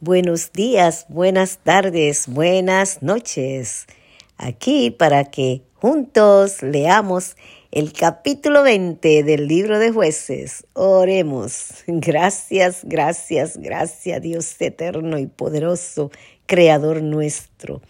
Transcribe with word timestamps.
Buenos 0.00 0.52
días, 0.52 1.06
buenas 1.08 1.58
tardes, 1.58 2.28
buenas 2.28 3.02
noches. 3.02 3.88
Aquí 4.36 4.92
para 4.92 5.24
que 5.24 5.62
juntos 5.74 6.62
leamos 6.62 7.36
el 7.72 7.92
capítulo 7.92 8.62
20 8.62 9.24
del 9.24 9.48
libro 9.48 9.80
de 9.80 9.90
jueces. 9.90 10.64
Oremos. 10.74 11.82
Gracias, 11.88 12.82
gracias, 12.84 13.56
gracias 13.56 14.22
Dios 14.22 14.54
eterno 14.60 15.18
y 15.18 15.26
poderoso, 15.26 16.12
Creador 16.46 17.02
nuestro. 17.02 17.82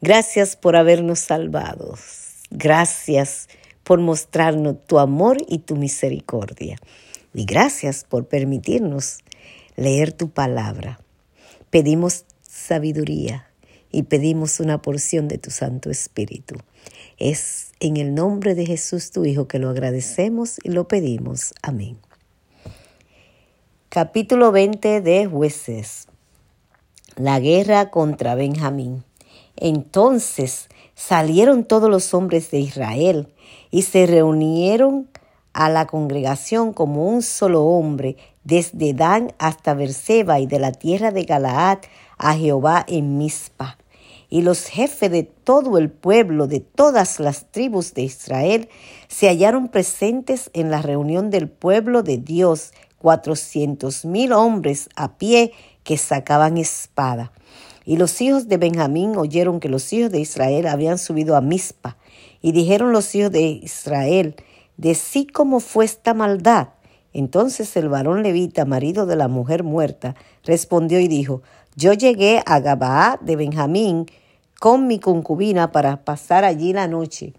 Gracias 0.00 0.56
por 0.56 0.76
habernos 0.76 1.18
salvado. 1.18 1.94
Gracias 2.48 3.50
por 3.84 4.00
mostrarnos 4.00 4.76
tu 4.86 4.98
amor 4.98 5.36
y 5.46 5.58
tu 5.58 5.76
misericordia. 5.76 6.78
Y 7.34 7.44
gracias 7.44 8.06
por 8.08 8.28
permitirnos 8.28 9.18
leer 9.76 10.12
tu 10.12 10.30
palabra. 10.30 11.00
Pedimos 11.70 12.24
sabiduría 12.42 13.46
y 13.92 14.02
pedimos 14.02 14.58
una 14.58 14.82
porción 14.82 15.28
de 15.28 15.38
tu 15.38 15.52
Santo 15.52 15.88
Espíritu. 15.88 16.56
Es 17.16 17.70
en 17.78 17.96
el 17.96 18.12
nombre 18.12 18.56
de 18.56 18.66
Jesús 18.66 19.12
tu 19.12 19.24
Hijo 19.24 19.46
que 19.46 19.60
lo 19.60 19.70
agradecemos 19.70 20.58
y 20.64 20.70
lo 20.70 20.88
pedimos. 20.88 21.54
Amén. 21.62 21.96
Capítulo 23.88 24.50
20 24.50 25.00
de 25.00 25.26
jueces. 25.26 26.08
La 27.14 27.38
guerra 27.38 27.90
contra 27.90 28.34
Benjamín. 28.34 29.04
Entonces 29.54 30.68
salieron 30.96 31.64
todos 31.64 31.88
los 31.88 32.14
hombres 32.14 32.50
de 32.50 32.58
Israel 32.58 33.28
y 33.70 33.82
se 33.82 34.06
reunieron 34.06 35.08
a 35.52 35.68
la 35.68 35.86
congregación 35.86 36.72
como 36.72 37.06
un 37.06 37.22
solo 37.22 37.64
hombre, 37.64 38.16
desde 38.44 38.94
Dan 38.94 39.32
hasta 39.38 39.74
Berseba 39.74 40.40
y 40.40 40.46
de 40.46 40.58
la 40.58 40.72
tierra 40.72 41.10
de 41.10 41.24
Galaad 41.24 41.78
a 42.18 42.34
Jehová 42.34 42.84
en 42.88 43.18
Mizpa. 43.18 43.76
Y 44.28 44.42
los 44.42 44.66
jefes 44.66 45.10
de 45.10 45.24
todo 45.24 45.76
el 45.76 45.90
pueblo, 45.90 46.46
de 46.46 46.60
todas 46.60 47.18
las 47.18 47.50
tribus 47.50 47.94
de 47.94 48.02
Israel, 48.02 48.68
se 49.08 49.28
hallaron 49.28 49.68
presentes 49.68 50.50
en 50.54 50.70
la 50.70 50.82
reunión 50.82 51.30
del 51.30 51.48
pueblo 51.48 52.04
de 52.04 52.18
Dios, 52.18 52.72
cuatrocientos 52.98 54.04
mil 54.04 54.32
hombres 54.32 54.88
a 54.94 55.16
pie 55.16 55.52
que 55.82 55.96
sacaban 55.96 56.58
espada. 56.58 57.32
Y 57.84 57.96
los 57.96 58.20
hijos 58.20 58.46
de 58.46 58.56
Benjamín 58.56 59.16
oyeron 59.16 59.58
que 59.58 59.68
los 59.68 59.92
hijos 59.92 60.12
de 60.12 60.20
Israel 60.20 60.68
habían 60.68 60.98
subido 60.98 61.34
a 61.34 61.40
Mizpa. 61.40 61.96
Y 62.40 62.52
dijeron 62.52 62.92
los 62.92 63.12
hijos 63.14 63.32
de 63.32 63.42
Israel, 63.42 64.36
de 64.80 64.94
sí 64.94 65.26
como 65.26 65.60
fue 65.60 65.84
esta 65.84 66.14
maldad. 66.14 66.68
Entonces 67.12 67.76
el 67.76 67.90
varón 67.90 68.22
levita, 68.22 68.64
marido 68.64 69.04
de 69.04 69.14
la 69.14 69.28
mujer 69.28 69.62
muerta, 69.62 70.14
respondió 70.44 71.00
y 71.00 71.08
dijo, 71.08 71.42
yo 71.76 71.92
llegué 71.92 72.42
a 72.46 72.60
Gabaa 72.60 73.18
de 73.20 73.36
Benjamín 73.36 74.06
con 74.58 74.86
mi 74.86 74.98
concubina 74.98 75.70
para 75.70 76.02
pasar 76.04 76.44
allí 76.44 76.72
la 76.72 76.88
noche. 76.88 77.34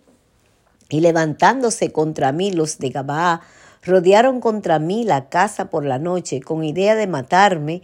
Y 0.90 1.00
levantándose 1.00 1.92
contra 1.92 2.32
mí 2.32 2.52
los 2.52 2.78
de 2.78 2.90
Gabaa, 2.90 3.42
rodearon 3.82 4.40
contra 4.40 4.78
mí 4.78 5.04
la 5.04 5.30
casa 5.30 5.72
por 5.72 5.84
la 5.84 5.98
noche 5.98 6.42
con 6.42 6.64
idea 6.64 6.94
de 6.96 7.08
matarme, 7.08 7.82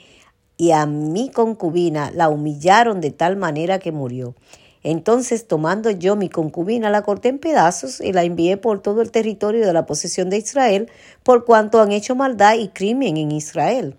y 0.59 0.71
a 0.71 0.85
mi 0.85 1.29
concubina 1.29 2.11
la 2.11 2.29
humillaron 2.29 2.99
de 3.01 3.11
tal 3.11 3.37
manera 3.37 3.79
que 3.79 3.91
murió. 3.91 4.35
Entonces, 4.89 5.49
tomando 5.49 5.91
yo 5.91 6.15
mi 6.15 6.29
concubina, 6.29 6.89
la 6.89 7.01
corté 7.01 7.27
en 7.27 7.39
pedazos 7.39 7.99
y 7.99 8.13
la 8.13 8.23
envié 8.23 8.55
por 8.55 8.81
todo 8.81 9.01
el 9.01 9.11
territorio 9.11 9.65
de 9.65 9.73
la 9.73 9.85
posesión 9.85 10.29
de 10.29 10.37
Israel, 10.37 10.89
por 11.23 11.43
cuanto 11.43 11.81
han 11.81 11.91
hecho 11.91 12.15
maldad 12.15 12.53
y 12.53 12.69
crimen 12.69 13.17
en 13.17 13.33
Israel. 13.33 13.97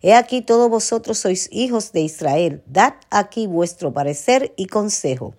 He 0.00 0.14
aquí 0.14 0.40
todos 0.40 0.70
vosotros 0.70 1.18
sois 1.18 1.48
hijos 1.50 1.90
de 1.90 2.02
Israel, 2.02 2.62
dad 2.66 2.94
aquí 3.10 3.48
vuestro 3.48 3.92
parecer 3.92 4.54
y 4.56 4.66
consejo. 4.66 5.34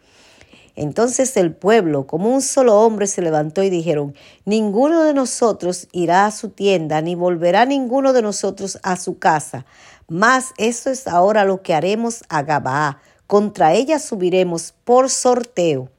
Entonces 0.76 1.38
el 1.38 1.56
pueblo, 1.56 2.06
como 2.06 2.36
un 2.36 2.42
solo 2.42 2.82
hombre, 2.82 3.08
se 3.08 3.22
levantó 3.22 3.64
y 3.64 3.70
dijeron, 3.70 4.16
Ninguno 4.44 5.06
de 5.06 5.14
nosotros 5.14 5.88
irá 5.94 6.26
a 6.26 6.32
su 6.32 6.50
tienda, 6.50 7.02
ni 7.02 7.16
volverá 7.16 7.66
ninguno 7.66 8.12
de 8.12 8.22
nosotros 8.22 8.78
a 8.84 8.98
su 8.98 9.18
casa. 9.18 9.66
Mas 10.10 10.48
eso 10.58 10.90
es 10.90 11.08
ahora 11.08 11.46
lo 11.46 11.62
que 11.62 11.74
haremos 11.74 12.24
a 12.28 12.44
Gabaa 12.44 13.00
contra 13.30 13.74
ella 13.76 14.00
subiremos 14.00 14.74
por 14.84 15.12
sorteo. 15.12 15.92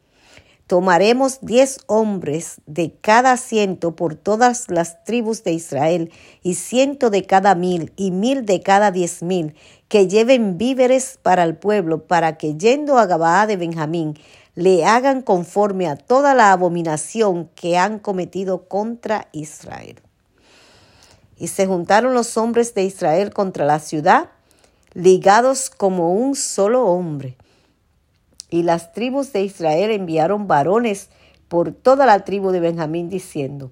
Tomaremos 0.67 1.39
diez 1.43 1.79
hombres 1.87 2.57
de 2.67 2.93
cada 3.01 3.37
ciento 3.37 3.95
por 3.95 4.17
todas 4.17 4.69
las 4.69 5.05
tribus 5.05 5.45
de 5.45 5.53
Israel, 5.53 6.11
y 6.43 6.57
ciento 6.57 7.09
de 7.09 7.27
cada 7.27 7.55
mil, 7.55 7.93
y 7.95 8.11
mil 8.11 8.45
de 8.47 8.63
cada 8.63 8.91
diez 8.91 9.23
mil, 9.23 9.55
que 9.87 10.09
lleven 10.09 10.59
víveres 10.59 11.21
para 11.23 11.45
el 11.45 11.57
pueblo, 11.57 12.09
para 12.09 12.37
que 12.37 12.57
yendo 12.57 12.99
a 12.99 13.07
Gabaa 13.07 13.47
de 13.47 13.57
Benjamín, 13.57 14.19
le 14.57 14.85
hagan 14.85 15.23
conforme 15.23 15.87
a 15.87 15.95
toda 15.95 16.35
la 16.35 16.51
abominación 16.51 17.49
que 17.55 17.79
han 17.79 18.01
cometido 18.01 18.67
contra 18.67 19.29
Israel. 19.31 20.01
Y 21.37 21.47
se 21.47 21.69
juntaron 21.69 22.13
los 22.13 22.37
hombres 22.37 22.75
de 22.75 22.83
Israel 22.83 23.33
contra 23.33 23.65
la 23.67 23.79
ciudad, 23.79 24.31
ligados 24.95 25.71
como 25.71 26.13
un 26.13 26.35
solo 26.35 26.87
hombre. 26.87 27.37
Y 28.49 28.65
las 28.65 28.93
tribus 28.93 29.33
de 29.33 29.43
Israel 29.45 29.91
enviaron 29.91 30.49
varones 30.49 31.09
por 31.49 31.73
toda 31.73 32.07
la 32.07 32.25
tribu 32.25 32.51
de 32.51 32.61
Benjamín 32.61 33.09
diciendo, 33.09 33.71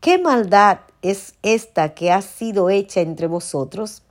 ¿qué 0.00 0.18
maldad 0.18 0.80
es 1.02 1.34
esta 1.42 1.94
que 1.94 2.12
ha 2.12 2.22
sido 2.22 2.70
hecha 2.70 3.00
entre 3.00 3.26
vosotros? 3.26 4.02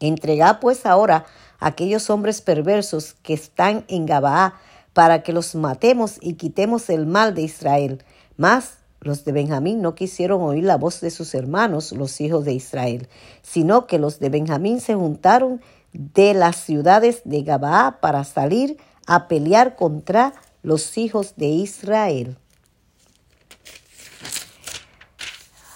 Entregad 0.00 0.60
pues 0.60 0.86
ahora 0.86 1.26
a 1.58 1.68
aquellos 1.68 2.10
hombres 2.10 2.42
perversos 2.42 3.14
que 3.22 3.34
están 3.34 3.84
en 3.88 4.06
Gabaa 4.06 4.54
para 4.92 5.22
que 5.22 5.32
los 5.32 5.54
matemos 5.54 6.18
y 6.20 6.34
quitemos 6.34 6.90
el 6.90 7.06
mal 7.06 7.34
de 7.34 7.42
Israel. 7.42 8.04
Mas 8.36 8.78
los 9.06 9.24
de 9.24 9.32
Benjamín 9.32 9.80
no 9.80 9.94
quisieron 9.94 10.42
oír 10.42 10.64
la 10.64 10.76
voz 10.76 11.00
de 11.00 11.10
sus 11.10 11.34
hermanos, 11.34 11.92
los 11.92 12.20
hijos 12.20 12.44
de 12.44 12.52
Israel, 12.52 13.08
sino 13.42 13.86
que 13.86 13.98
los 13.98 14.18
de 14.18 14.28
Benjamín 14.28 14.80
se 14.80 14.94
juntaron 14.94 15.62
de 15.92 16.34
las 16.34 16.56
ciudades 16.56 17.22
de 17.24 17.42
Gabaa 17.42 18.00
para 18.00 18.24
salir 18.24 18.76
a 19.06 19.28
pelear 19.28 19.76
contra 19.76 20.34
los 20.62 20.98
hijos 20.98 21.34
de 21.36 21.46
Israel. 21.46 22.36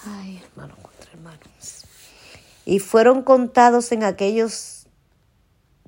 Ay, 0.05 0.41
hermano 0.43 0.75
contra 0.81 1.11
hermanos. 1.13 1.85
Y 2.65 2.79
fueron 2.79 3.23
contados 3.23 3.91
en 3.93 4.03
aquellos 4.03 4.87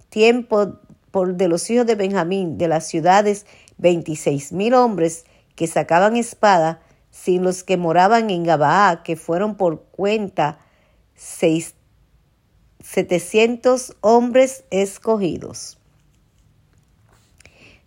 tiempos 0.10 0.70
por 1.12 1.36
de 1.36 1.48
los 1.48 1.70
hijos 1.70 1.86
de 1.86 1.96
Benjamín, 1.96 2.58
de 2.58 2.68
las 2.68 2.88
ciudades, 2.88 3.46
veintiséis 3.78 4.54
mil 4.54 4.74
hombres 4.74 5.26
que 5.56 5.68
sacaban 5.68 6.16
espada 6.16 6.82
sin 7.14 7.44
los 7.44 7.64
que 7.64 7.78
moraban 7.78 8.32
en 8.32 8.44
Gabaa, 8.44 9.04
que 9.04 9.16
fueron 9.16 9.56
por 9.56 9.84
cuenta 9.84 10.58
seis, 11.16 11.76
700 12.84 13.96
hombres 14.02 14.66
escogidos. 14.72 15.78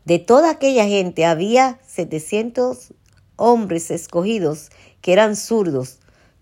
De 0.05 0.21
toda 0.21 0.53
aquella 0.53 0.87
gente 0.87 1.27
había 1.27 1.81
700 1.85 2.95
hombres 3.35 3.91
escogidos 3.91 4.71
que 5.01 5.13
eran 5.13 5.35
zurdos, 5.35 5.99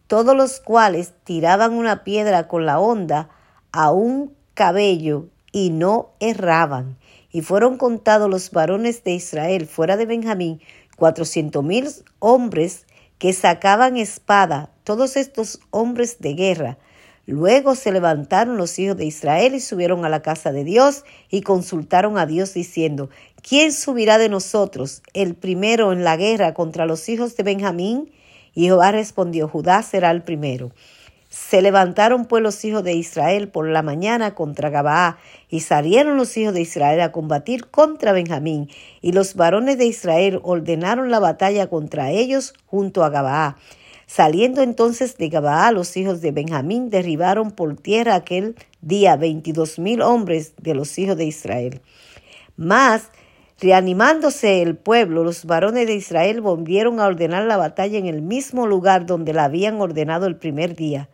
todos 0.07 0.37
los 0.37 0.61
cuales 0.61 1.15
tiraban 1.25 1.73
una 1.73 2.05
piedra 2.05 2.49
con 2.49 2.67
la 2.67 2.79
honda 2.79 3.31
a 3.73 3.93
un 3.93 4.35
cabello 4.53 5.29
y 5.53 5.71
no 5.71 6.11
erraban. 6.21 6.99
Y 7.33 7.41
fueron 7.41 7.79
contados 7.79 8.29
los 8.31 8.51
varones 8.51 9.03
de 9.05 9.13
Israel 9.13 9.67
fuera 9.67 9.97
de 9.97 10.05
Benjamín 10.05 10.61
cuatrocientos 10.97 11.65
mil 11.65 11.89
hombres 12.19 12.87
que 13.19 13.33
sacaban 13.33 13.97
espada, 13.97 14.71
todos 14.85 15.17
estos 15.17 15.61
hombres 15.71 16.19
de 16.19 16.35
guerra. 16.35 16.79
Luego 17.27 17.75
se 17.75 17.91
levantaron 17.91 18.59
los 18.59 18.79
hijos 18.79 18.99
de 18.99 19.07
Israel 19.07 19.55
y 19.55 19.61
subieron 19.61 20.05
a 20.05 20.11
la 20.11 20.21
casa 20.21 20.53
de 20.53 20.63
Dios 20.63 21.05
y 21.31 21.41
consultaron 21.41 22.19
a 22.19 22.27
Dios 22.27 22.53
diciendo, 22.53 23.09
¿quién 23.43 23.73
subirá 23.73 24.19
de 24.19 24.29
nosotros 24.29 25.03
el 25.15 25.35
primero 25.35 25.93
en 25.93 26.05
la 26.05 26.19
guerra 26.19 26.53
contra 26.53 26.85
los 26.85 27.09
hijos 27.09 27.35
de 27.37 27.45
Benjamín? 27.45 28.11
Y 28.55 28.65
Jehová 28.65 28.93
respondió, 28.93 29.49
Judá 29.49 29.83
será 29.83 30.11
el 30.11 30.23
primero. 30.23 30.73
Se 31.35 31.63
levantaron 31.63 32.27
pues 32.27 32.45
los 32.45 32.65
hijos 32.65 32.85
de 32.85 32.93
Israel 32.93 33.49
por 33.49 33.69
la 33.69 33.83
mañana 33.83 34.37
contra 34.37 34.71
Gabaa, 34.71 35.19
y 35.49 35.61
salieron 35.61 36.17
los 36.17 36.37
hijos 36.37 36.55
de 36.55 36.61
Israel 36.61 37.01
a 37.01 37.11
combatir 37.11 37.67
contra 37.67 38.13
Benjamín, 38.13 38.71
y 39.01 39.11
los 39.11 39.35
varones 39.35 39.77
de 39.77 39.87
Israel 39.87 40.39
ordenaron 40.45 41.11
la 41.11 41.19
batalla 41.19 41.67
contra 41.67 42.13
ellos 42.13 42.55
junto 42.67 43.03
a 43.03 43.11
Gabaa. 43.11 43.57
Saliendo 44.07 44.63
entonces 44.63 45.17
de 45.17 45.29
Gabaa, 45.29 45.73
los 45.73 45.97
hijos 45.97 46.21
de 46.21 46.31
Benjamín 46.31 46.89
derribaron 46.89 47.51
por 47.51 47.75
tierra 47.79 48.15
aquel 48.15 48.55
día 48.81 49.17
veintidós 49.17 49.81
mil 49.81 50.03
hombres 50.03 50.53
de 50.63 50.75
los 50.75 50.97
hijos 51.01 51.17
de 51.17 51.25
Israel. 51.25 51.81
Mas 52.57 53.11
Reanimándose 53.61 54.63
el 54.63 54.77
pueblo, 54.77 55.23
los 55.23 55.45
varones 55.45 55.87
de 55.87 55.95
Israel 55.95 56.41
volvieron 56.41 56.99
a 56.99 57.07
ordenar 57.07 57.45
la 57.45 57.57
batalla 57.57 57.99
en 57.99 58.07
el 58.07 58.21
mismo 58.21 58.67
lugar 58.67 59.07
donde 59.07 59.33
la 59.33 59.45
habían 59.45 59.81
ordenado 59.81 60.27
el 60.27 60.37
primer 60.37 60.75
día 60.75 61.09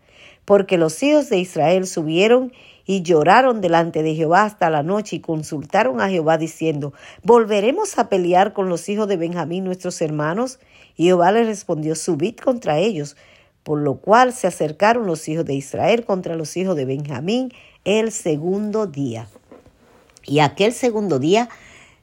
porque 0.50 0.78
los 0.78 1.00
hijos 1.04 1.28
de 1.30 1.38
Israel 1.38 1.86
subieron 1.86 2.52
y 2.84 3.02
lloraron 3.02 3.60
delante 3.60 4.02
de 4.02 4.16
Jehová 4.16 4.42
hasta 4.42 4.68
la 4.68 4.82
noche 4.82 5.14
y 5.14 5.20
consultaron 5.20 6.00
a 6.00 6.08
Jehová 6.08 6.38
diciendo, 6.38 6.92
¿volveremos 7.22 7.96
a 8.00 8.08
pelear 8.08 8.52
con 8.52 8.68
los 8.68 8.88
hijos 8.88 9.06
de 9.06 9.16
Benjamín 9.16 9.62
nuestros 9.62 10.02
hermanos? 10.02 10.58
Y 10.96 11.04
Jehová 11.04 11.30
les 11.30 11.46
respondió, 11.46 11.94
subid 11.94 12.34
contra 12.34 12.78
ellos, 12.78 13.16
por 13.62 13.78
lo 13.78 13.98
cual 13.98 14.32
se 14.32 14.48
acercaron 14.48 15.06
los 15.06 15.28
hijos 15.28 15.44
de 15.44 15.54
Israel 15.54 16.04
contra 16.04 16.34
los 16.34 16.56
hijos 16.56 16.74
de 16.74 16.84
Benjamín 16.84 17.52
el 17.84 18.10
segundo 18.10 18.88
día. 18.88 19.28
Y 20.24 20.40
aquel 20.40 20.72
segundo 20.72 21.20
día, 21.20 21.48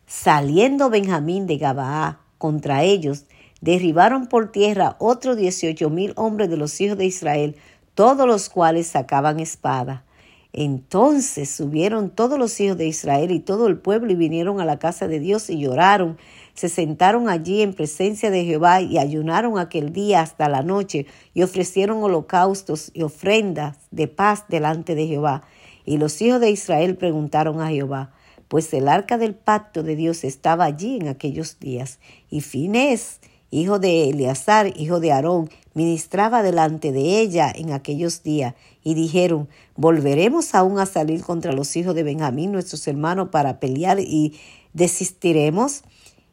saliendo 0.05 0.89
Benjamín 0.89 1.47
de 1.47 1.57
Gabaa 1.57 2.21
contra 2.37 2.83
ellos, 2.83 3.25
derribaron 3.59 4.27
por 4.27 4.53
tierra 4.53 4.95
otros 4.99 5.35
dieciocho 5.35 5.89
mil 5.89 6.13
hombres 6.15 6.49
de 6.49 6.55
los 6.55 6.79
hijos 6.79 6.97
de 6.97 7.07
Israel, 7.07 7.57
todos 7.97 8.27
los 8.27 8.49
cuales 8.49 8.85
sacaban 8.85 9.39
espada. 9.39 10.05
Entonces 10.53 11.49
subieron 11.49 12.11
todos 12.11 12.37
los 12.37 12.59
hijos 12.61 12.77
de 12.77 12.85
Israel 12.85 13.31
y 13.31 13.39
todo 13.39 13.65
el 13.65 13.79
pueblo 13.79 14.11
y 14.11 14.15
vinieron 14.15 14.61
a 14.61 14.65
la 14.65 14.77
casa 14.77 15.07
de 15.07 15.19
Dios 15.19 15.49
y 15.49 15.57
lloraron. 15.57 16.19
Se 16.53 16.69
sentaron 16.69 17.27
allí 17.27 17.63
en 17.63 17.73
presencia 17.73 18.29
de 18.29 18.45
Jehová 18.45 18.81
y 18.81 18.99
ayunaron 18.99 19.57
aquel 19.57 19.93
día 19.93 20.21
hasta 20.21 20.47
la 20.47 20.61
noche 20.61 21.07
y 21.33 21.41
ofrecieron 21.41 22.03
holocaustos 22.03 22.91
y 22.93 23.01
ofrendas 23.01 23.77
de 23.89 24.07
paz 24.07 24.43
delante 24.47 24.93
de 24.93 25.07
Jehová. 25.07 25.41
Y 25.83 25.97
los 25.97 26.21
hijos 26.21 26.39
de 26.39 26.51
Israel 26.51 26.97
preguntaron 26.97 27.61
a 27.61 27.69
Jehová, 27.69 28.11
pues 28.47 28.71
el 28.75 28.89
arca 28.89 29.17
del 29.17 29.33
pacto 29.33 29.81
de 29.81 29.95
Dios 29.95 30.23
estaba 30.23 30.65
allí 30.65 30.97
en 30.97 31.07
aquellos 31.07 31.59
días. 31.59 31.97
Y 32.29 32.41
Finés, 32.41 33.21
hijo 33.51 33.79
de 33.79 34.09
Eleazar, 34.09 34.73
hijo 34.75 34.99
de 34.99 35.11
Aarón, 35.11 35.49
ministraba 35.73 36.43
delante 36.43 36.91
de 36.91 37.19
ella 37.19 37.51
en 37.53 37.71
aquellos 37.71 38.23
días, 38.23 38.55
y 38.83 38.93
dijeron, 38.93 39.47
¿volveremos 39.75 40.55
aún 40.55 40.79
a 40.79 40.85
salir 40.85 41.23
contra 41.23 41.51
los 41.51 41.75
hijos 41.75 41.93
de 41.93 42.03
Benjamín, 42.03 42.51
nuestros 42.51 42.87
hermanos, 42.87 43.29
para 43.29 43.59
pelear 43.59 43.99
y 43.99 44.39
desistiremos? 44.73 45.83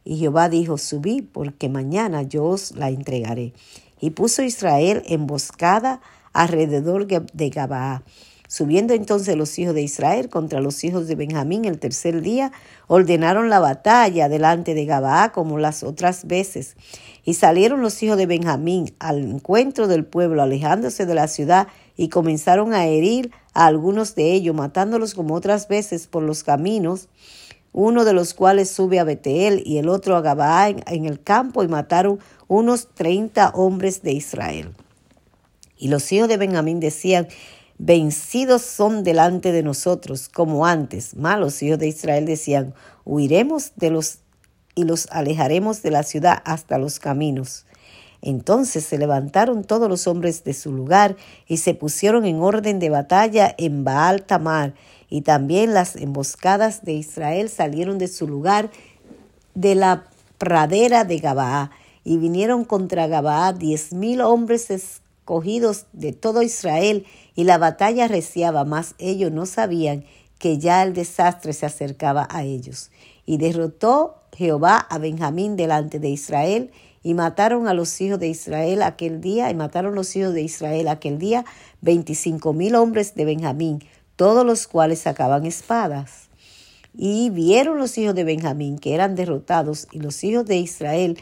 Y 0.04 0.18
Jehová 0.18 0.48
dijo, 0.48 0.78
subí, 0.78 1.22
porque 1.22 1.68
mañana 1.68 2.22
yo 2.22 2.44
os 2.44 2.76
la 2.76 2.90
entregaré. 2.90 3.52
Y 4.00 4.10
puso 4.10 4.42
Israel 4.42 5.02
emboscada 5.06 6.00
alrededor 6.32 7.06
de 7.06 7.50
Gabaa. 7.50 8.02
Subiendo 8.54 8.94
entonces 8.94 9.36
los 9.36 9.58
hijos 9.58 9.74
de 9.74 9.82
Israel 9.82 10.28
contra 10.28 10.60
los 10.60 10.84
hijos 10.84 11.08
de 11.08 11.16
Benjamín 11.16 11.64
el 11.64 11.80
tercer 11.80 12.22
día, 12.22 12.52
ordenaron 12.86 13.50
la 13.50 13.58
batalla 13.58 14.28
delante 14.28 14.74
de 14.74 14.84
Gabaa 14.84 15.32
como 15.32 15.58
las 15.58 15.82
otras 15.82 16.28
veces. 16.28 16.76
Y 17.24 17.34
salieron 17.34 17.80
los 17.80 18.00
hijos 18.04 18.16
de 18.16 18.26
Benjamín 18.26 18.94
al 19.00 19.24
encuentro 19.28 19.88
del 19.88 20.04
pueblo, 20.04 20.40
alejándose 20.40 21.04
de 21.04 21.16
la 21.16 21.26
ciudad, 21.26 21.66
y 21.96 22.10
comenzaron 22.10 22.74
a 22.74 22.86
herir 22.86 23.32
a 23.54 23.66
algunos 23.66 24.14
de 24.14 24.34
ellos, 24.34 24.54
matándolos 24.54 25.14
como 25.14 25.34
otras 25.34 25.66
veces 25.66 26.06
por 26.06 26.22
los 26.22 26.44
caminos, 26.44 27.08
uno 27.72 28.04
de 28.04 28.12
los 28.12 28.34
cuales 28.34 28.70
sube 28.70 29.00
a 29.00 29.04
Betel 29.04 29.64
y 29.66 29.78
el 29.78 29.88
otro 29.88 30.14
a 30.16 30.20
Gabaa 30.20 30.68
en, 30.68 31.06
el 31.06 31.20
campo, 31.20 31.64
y 31.64 31.66
mataron 31.66 32.20
unos 32.46 32.86
treinta 32.94 33.48
hombres 33.48 34.02
de 34.02 34.12
Israel. 34.12 34.70
Y 35.76 35.88
los 35.88 36.12
hijos 36.12 36.28
de 36.28 36.36
Benjamín 36.36 36.78
decían, 36.78 37.26
vencidos 37.78 38.62
son 38.62 39.04
delante 39.04 39.52
de 39.52 39.62
nosotros, 39.62 40.28
como 40.28 40.66
antes. 40.66 41.16
Mas 41.16 41.38
los 41.38 41.62
hijos 41.62 41.78
de 41.78 41.88
Israel 41.88 42.26
decían, 42.26 42.74
huiremos 43.04 43.72
de 43.76 43.90
los 43.90 44.18
y 44.74 44.84
los 44.84 45.06
alejaremos 45.10 45.82
de 45.82 45.90
la 45.90 46.02
ciudad 46.02 46.42
hasta 46.44 46.78
los 46.78 46.98
caminos. 46.98 47.64
Entonces 48.22 48.84
se 48.84 48.98
levantaron 48.98 49.64
todos 49.64 49.88
los 49.88 50.06
hombres 50.06 50.44
de 50.44 50.54
su 50.54 50.72
lugar 50.72 51.16
y 51.46 51.58
se 51.58 51.74
pusieron 51.74 52.24
en 52.24 52.40
orden 52.40 52.78
de 52.78 52.90
batalla 52.90 53.54
en 53.58 53.84
Baal 53.84 54.22
Tamar, 54.24 54.74
y 55.10 55.20
también 55.20 55.74
las 55.74 55.94
emboscadas 55.94 56.84
de 56.84 56.94
Israel 56.94 57.50
salieron 57.50 57.98
de 57.98 58.08
su 58.08 58.26
lugar 58.26 58.70
de 59.54 59.74
la 59.74 60.04
pradera 60.38 61.04
de 61.04 61.18
Gabaa, 61.18 61.70
y 62.02 62.16
vinieron 62.16 62.64
contra 62.64 63.06
Gabaa 63.06 63.52
diez 63.52 63.92
mil 63.92 64.22
hombres 64.22 64.70
escogidos 64.70 65.86
de 65.92 66.12
todo 66.12 66.42
Israel, 66.42 67.04
y 67.34 67.44
la 67.44 67.58
batalla 67.58 68.08
reciaba, 68.08 68.64
mas 68.64 68.94
ellos 68.98 69.32
no 69.32 69.46
sabían 69.46 70.04
que 70.38 70.58
ya 70.58 70.82
el 70.82 70.92
desastre 70.92 71.52
se 71.52 71.66
acercaba 71.66 72.26
a 72.30 72.44
ellos. 72.44 72.90
Y 73.26 73.38
derrotó 73.38 74.16
Jehová 74.36 74.76
a 74.76 74.98
Benjamín 74.98 75.56
delante 75.56 75.98
de 75.98 76.10
Israel, 76.10 76.70
y 77.02 77.14
mataron 77.14 77.68
a 77.68 77.74
los 77.74 78.00
hijos 78.00 78.18
de 78.18 78.28
Israel 78.28 78.82
aquel 78.82 79.20
día, 79.20 79.50
y 79.50 79.54
mataron 79.54 79.94
los 79.94 80.14
hijos 80.16 80.32
de 80.32 80.42
Israel 80.42 80.88
aquel 80.88 81.18
día 81.18 81.44
veinticinco 81.80 82.52
mil 82.52 82.74
hombres 82.74 83.14
de 83.14 83.24
Benjamín, 83.24 83.82
todos 84.16 84.46
los 84.46 84.66
cuales 84.66 85.00
sacaban 85.00 85.44
espadas. 85.44 86.28
Y 86.96 87.30
vieron 87.30 87.78
los 87.78 87.98
hijos 87.98 88.14
de 88.14 88.24
Benjamín 88.24 88.78
que 88.78 88.94
eran 88.94 89.16
derrotados, 89.16 89.88
y 89.92 89.98
los 89.98 90.22
hijos 90.24 90.46
de 90.46 90.56
Israel 90.56 91.18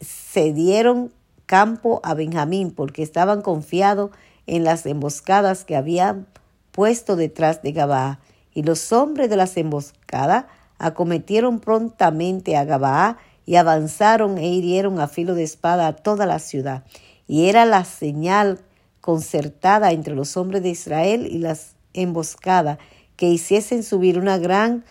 cedieron 0.00 1.12
campo 1.46 2.00
a 2.02 2.14
Benjamín, 2.14 2.72
porque 2.72 3.02
estaban 3.02 3.42
confiados 3.42 4.10
en 4.46 4.64
las 4.64 4.86
emboscadas 4.86 5.64
que 5.64 5.76
habían 5.76 6.26
puesto 6.72 7.16
detrás 7.16 7.62
de 7.62 7.72
Gabaa. 7.72 8.20
Y 8.52 8.62
los 8.62 8.92
hombres 8.92 9.28
de 9.30 9.36
las 9.36 9.56
emboscadas 9.56 10.46
acometieron 10.78 11.60
prontamente 11.60 12.56
a 12.56 12.64
Gabaa 12.64 13.18
y 13.44 13.56
avanzaron 13.56 14.38
e 14.38 14.48
hirieron 14.48 15.00
a 15.00 15.08
filo 15.08 15.34
de 15.34 15.44
espada 15.44 15.86
a 15.86 15.96
toda 15.96 16.26
la 16.26 16.38
ciudad. 16.38 16.84
Y 17.26 17.48
era 17.48 17.64
la 17.64 17.84
señal 17.84 18.60
concertada 19.00 19.92
entre 19.92 20.14
los 20.14 20.36
hombres 20.36 20.62
de 20.62 20.70
Israel 20.70 21.26
y 21.30 21.38
las 21.38 21.76
emboscadas 21.94 22.78
que 23.16 23.28
hiciesen 23.28 23.82
subir 23.82 24.18
una 24.18 24.36
gran 24.38 24.84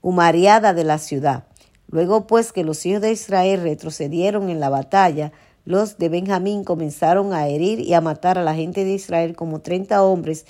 humariada 0.00 0.74
de 0.74 0.84
la 0.84 0.98
ciudad. 0.98 1.44
Luego 1.90 2.26
pues 2.26 2.52
que 2.52 2.64
los 2.64 2.84
hijos 2.86 3.02
de 3.02 3.12
Israel 3.12 3.62
retrocedieron 3.62 4.50
en 4.50 4.60
la 4.60 4.68
batalla, 4.68 5.32
los 5.68 5.98
de 5.98 6.08
Benjamín 6.08 6.64
comenzaron 6.64 7.34
a 7.34 7.46
herir 7.46 7.80
y 7.80 7.92
a 7.92 8.00
matar 8.00 8.38
a 8.38 8.42
la 8.42 8.54
gente 8.54 8.86
de 8.86 8.94
Israel 8.94 9.36
como 9.36 9.60
treinta 9.60 10.02
hombres, 10.02 10.46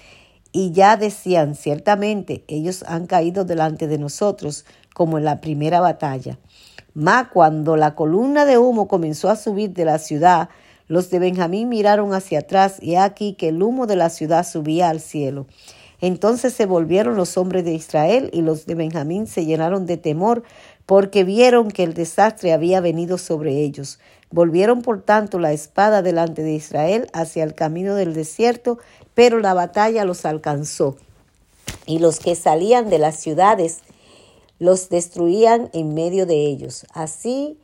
y 0.53 0.70
ya 0.70 0.97
decían, 0.97 1.56
ciertamente 1.56 2.44
ellos 2.47 2.85
han 2.87 3.09
caído 3.09 3.44
delante 3.44 3.88
de 3.88 3.99
nosotros, 3.99 4.65
como 4.94 5.19
en 5.19 5.25
la 5.25 5.41
primera 5.41 5.81
batalla. 5.81 6.38
Mas 6.94 7.31
cuando 7.32 7.76
la 7.76 7.97
columna 7.97 8.44
de 8.44 8.59
humo 8.59 8.87
comenzó 8.87 9.29
a 9.29 9.35
subir 9.35 9.70
de 9.70 9.85
la 9.85 9.99
ciudad, 9.99 10.50
los 10.87 11.11
de 11.11 11.19
Benjamín 11.19 11.69
miraron 11.69 12.15
hacia 12.15 12.38
atrás 12.38 12.81
y 12.81 12.94
aquí 12.94 13.32
que 13.32 13.49
el 13.49 13.61
humo 13.61 13.88
de 13.88 13.97
la 13.97 14.11
ciudad 14.11 14.47
subía 14.47 14.88
al 14.88 15.00
cielo. 15.00 15.49
Entonces 16.00 16.55
se 16.55 16.67
volvieron 16.67 17.17
los 17.17 17.37
hombres 17.37 17.65
de 17.65 17.75
Israel 17.75 18.31
y 18.32 18.43
los 18.43 18.67
de 18.67 18.77
Benjamín 18.77 19.27
se 19.27 19.44
llenaron 19.44 19.84
de 19.84 19.96
temor 19.96 20.44
porque 20.89 21.23
vieron 21.23 21.71
que 21.71 21.85
el 21.85 21.93
desastre 21.93 22.55
había 22.55 22.81
venido 22.81 23.19
sobre 23.19 23.63
ellos. 23.63 23.99
Volvieron 24.31 24.81
por 24.81 25.03
tanto 25.03 25.39
la 25.39 25.53
espada 25.53 26.01
delante 26.01 26.43
de 26.43 26.55
Israel 26.55 27.11
hacia 27.13 27.45
el 27.45 27.55
camino 27.55 27.95
del 27.95 28.15
desierto, 28.15 28.79
pero 29.13 29.39
la 29.39 29.53
batalla 29.53 30.07
los 30.07 30.25
alcanzó. 30.25 30.97
Y 31.85 31.99
los 31.99 32.21
que 32.21 32.35
salían 32.35 32.89
de 32.89 32.99
las 32.99 33.17
ciudades 33.17 33.81
los 34.59 34.89
destruían 34.89 35.69
en 35.75 35.93
medio 35.93 36.25
de 36.25 36.47
ellos. 36.47 36.87
Así 36.95 37.59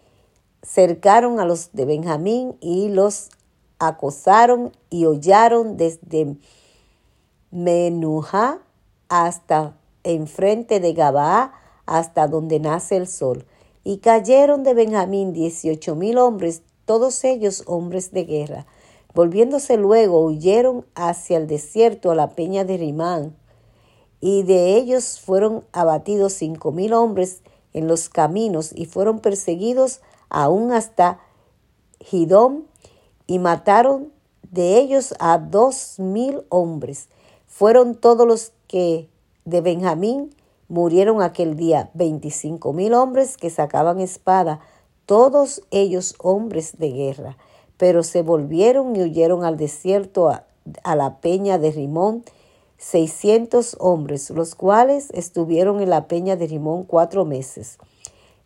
cercaron 0.62 1.40
a 1.40 1.47
los 1.47 1.73
de 1.73 1.87
Benjamín 1.87 2.59
y 2.61 2.90
los 2.90 3.31
acosaron 3.78 4.71
y 4.90 5.07
hollaron 5.07 5.78
desde 5.78 6.37
Menujá 7.50 8.59
hasta 9.09 9.75
enfrente 10.02 10.78
de 10.78 10.93
Gabaa, 10.93 11.63
hasta 11.86 12.26
donde 12.26 12.60
nace 12.60 12.96
el 12.96 13.06
sol. 13.06 13.44
Y 13.82 13.98
cayeron 13.98 14.62
de 14.62 14.74
Benjamín 14.74 15.32
dieciocho 15.32 15.94
mil 15.94 16.18
hombres, 16.18 16.62
todos 16.86 17.22
ellos 17.24 17.62
hombres 17.66 18.12
de 18.12 18.24
guerra. 18.24 18.66
Volviéndose 19.14 19.76
luego, 19.76 20.24
huyeron 20.24 20.84
hacia 20.94 21.36
el 21.36 21.46
desierto 21.46 22.10
a 22.10 22.14
la 22.14 22.30
peña 22.30 22.64
de 22.64 22.76
Rimán, 22.78 23.36
y 24.20 24.42
de 24.42 24.76
ellos 24.76 25.20
fueron 25.20 25.64
abatidos 25.72 26.32
cinco 26.32 26.72
mil 26.72 26.94
hombres 26.94 27.42
en 27.72 27.86
los 27.86 28.08
caminos, 28.08 28.72
y 28.74 28.86
fueron 28.86 29.20
perseguidos 29.20 30.00
aún 30.30 30.72
hasta 30.72 31.20
Gidón, 32.00 32.64
y 33.26 33.38
mataron 33.38 34.12
de 34.50 34.78
ellos 34.78 35.14
a 35.18 35.38
dos 35.38 35.98
mil 35.98 36.42
hombres. 36.48 37.08
Fueron 37.46 37.94
todos 37.94 38.26
los 38.26 38.52
que 38.66 39.08
de 39.44 39.60
Benjamín 39.60 40.34
murieron 40.68 41.23
aquel 41.23 41.56
día, 41.56 41.90
veinticinco 41.94 42.73
mil 42.73 42.94
hombres 42.94 43.37
que 43.37 43.50
sacaban 43.50 44.00
espada, 44.00 44.61
todos 45.06 45.62
ellos 45.71 46.14
hombres 46.18 46.78
de 46.78 46.90
guerra. 46.90 47.37
Pero 47.76 48.02
se 48.02 48.23
volvieron 48.23 48.94
y 48.97 49.02
huyeron 49.02 49.44
al 49.44 49.56
desierto 49.56 50.28
a, 50.28 50.47
a 50.83 50.97
la 50.97 51.21
peña 51.21 51.59
de 51.59 51.73
Rimón, 51.73 52.25
seiscientos 52.78 53.76
hombres, 53.80 54.30
los 54.30 54.54
cuales 54.54 55.11
estuvieron 55.12 55.80
en 55.80 55.90
la 55.90 56.06
peña 56.06 56.37
de 56.37 56.47
Rimón 56.47 56.85
cuatro 56.85 57.25
meses. 57.25 57.78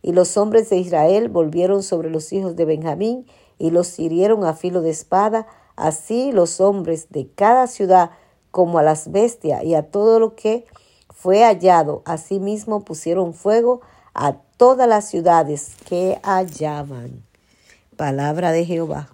Y 0.01 0.13
los 0.13 0.37
hombres 0.37 0.69
de 0.69 0.77
Israel 0.77 1.29
volvieron 1.29 1.83
sobre 1.83 2.09
los 2.09 2.31
hijos 2.33 2.55
de 2.55 2.65
Benjamín 2.65 3.25
y 3.57 3.71
los 3.71 3.99
hirieron 3.99 4.45
a 4.45 4.53
filo 4.53 4.81
de 4.81 4.89
espada 4.89 5.47
Así 5.79 6.33
los 6.33 6.59
hombres 6.59 7.07
de 7.09 7.29
cada 7.33 7.65
ciudad, 7.65 8.11
como 8.51 8.79
a 8.79 8.83
las 8.83 9.13
bestias 9.13 9.63
y 9.63 9.75
a 9.75 9.89
todo 9.89 10.19
lo 10.19 10.35
que 10.35 10.65
fue 11.19 11.43
hallado, 11.43 12.01
asimismo 12.05 12.85
pusieron 12.85 13.33
fuego 13.33 13.81
a 14.13 14.37
todas 14.55 14.87
las 14.87 15.09
ciudades 15.09 15.75
que 15.85 16.17
hallaban. 16.23 17.25
Palabra 17.97 18.53
de 18.53 18.63
Jehová. 18.63 19.09